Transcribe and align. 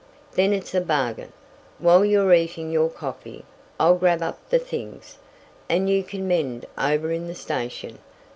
"Then 0.31 0.51
it's 0.51 0.73
a 0.73 0.81
bargain. 0.81 1.31
While 1.77 2.03
you're 2.03 2.33
eatin' 2.33 2.71
your 2.71 2.89
coffee, 2.89 3.45
I'll 3.79 3.93
grab 3.93 4.23
up 4.23 4.39
the 4.49 4.57
things, 4.57 5.19
and 5.69 5.91
you 5.91 6.01
kin 6.03 6.27
mend 6.27 6.65
over 6.75 7.11
in 7.11 7.27
the 7.27 7.35
station. 7.35 7.99